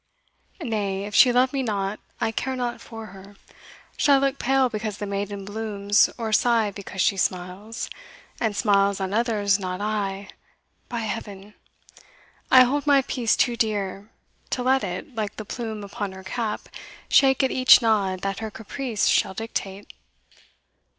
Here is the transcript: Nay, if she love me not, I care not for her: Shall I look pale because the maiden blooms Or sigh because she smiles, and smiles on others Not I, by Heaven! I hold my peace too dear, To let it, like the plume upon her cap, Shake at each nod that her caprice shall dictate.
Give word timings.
Nay, 0.63 1.05
if 1.05 1.13
she 1.13 1.31
love 1.31 1.53
me 1.53 1.61
not, 1.61 1.99
I 2.19 2.31
care 2.31 2.55
not 2.55 2.81
for 2.81 3.05
her: 3.13 3.35
Shall 3.97 4.15
I 4.15 4.25
look 4.29 4.39
pale 4.39 4.67
because 4.67 4.97
the 4.97 5.05
maiden 5.05 5.45
blooms 5.45 6.09
Or 6.17 6.33
sigh 6.33 6.71
because 6.71 7.01
she 7.01 7.17
smiles, 7.17 7.87
and 8.39 8.55
smiles 8.55 8.99
on 8.99 9.13
others 9.13 9.59
Not 9.59 9.79
I, 9.79 10.29
by 10.89 11.01
Heaven! 11.01 11.53
I 12.49 12.63
hold 12.63 12.87
my 12.87 13.03
peace 13.03 13.37
too 13.37 13.55
dear, 13.55 14.09
To 14.49 14.63
let 14.63 14.83
it, 14.83 15.13
like 15.13 15.35
the 15.35 15.45
plume 15.45 15.83
upon 15.83 16.13
her 16.13 16.23
cap, 16.23 16.61
Shake 17.07 17.43
at 17.43 17.51
each 17.51 17.79
nod 17.79 18.21
that 18.21 18.39
her 18.39 18.49
caprice 18.49 19.05
shall 19.05 19.35
dictate. 19.35 19.93